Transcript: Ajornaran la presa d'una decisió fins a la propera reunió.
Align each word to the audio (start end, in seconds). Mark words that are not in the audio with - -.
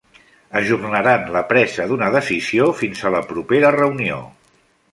Ajornaran 0.59 1.27
la 1.35 1.43
presa 1.51 1.85
d'una 1.91 2.09
decisió 2.17 2.71
fins 2.81 3.05
a 3.11 3.15
la 3.17 3.23
propera 3.35 3.73
reunió. 3.79 4.21